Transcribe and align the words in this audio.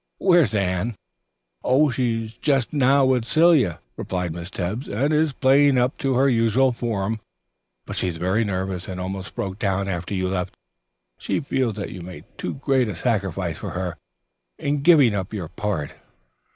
"Where's 0.17 0.55
Anne?" 0.55 0.95
"She's 1.91 2.33
on 2.33 2.41
just 2.41 2.73
now 2.73 3.05
with 3.05 3.23
Celia," 3.23 3.81
replied 3.97 4.33
Miss 4.33 4.49
Tebbs, 4.49 4.87
"and 4.87 5.13
is 5.13 5.31
playing 5.31 5.77
up 5.77 5.95
to 5.99 6.15
her 6.15 6.27
usual 6.27 6.71
form, 6.71 7.19
but 7.85 7.95
she 7.97 8.07
is 8.07 8.17
very 8.17 8.43
nervous 8.43 8.87
and 8.87 8.99
almost 8.99 9.35
broke 9.35 9.59
down 9.59 9.87
after 9.87 10.15
you 10.15 10.27
left. 10.27 10.55
She 11.19 11.39
feels 11.39 11.75
that 11.75 11.91
you 11.91 12.01
made 12.01 12.25
too 12.35 12.55
great 12.55 12.87
a 12.87 12.95
sacrifice 12.95 13.59
for 13.59 13.69
her 13.77 13.95
in 14.57 14.81
giving 14.81 15.13
up 15.13 15.33
your 15.35 15.49
part." 15.49 15.93